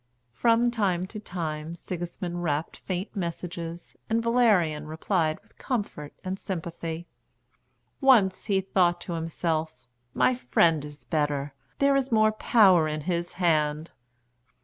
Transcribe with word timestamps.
From 0.33 0.71
time 0.71 1.05
to 1.05 1.19
time 1.19 1.73
Sigismund 1.75 2.41
rapped 2.43 2.77
faint 2.77 3.15
messages, 3.15 3.95
and 4.09 4.23
Valerian 4.23 4.87
replied 4.87 5.37
with 5.43 5.59
comfort 5.59 6.11
and 6.23 6.39
sympathy. 6.39 7.05
Once 8.01 8.45
he 8.45 8.61
thought 8.61 8.99
to 9.01 9.13
himself, 9.13 9.85
"My 10.15 10.33
friend 10.33 10.83
is 10.83 11.05
better; 11.05 11.53
there 11.77 11.95
is 11.95 12.11
more 12.11 12.31
power 12.31 12.87
in 12.87 13.01
his 13.01 13.33
hand." 13.33 13.91